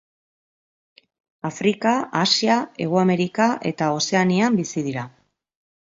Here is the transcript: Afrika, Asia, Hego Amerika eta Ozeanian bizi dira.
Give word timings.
Afrika, 1.49 1.93
Asia, 2.21 2.57
Hego 2.85 3.01
Amerika 3.05 3.47
eta 3.73 3.91
Ozeanian 3.99 4.59
bizi 4.65 4.89
dira. 4.89 5.05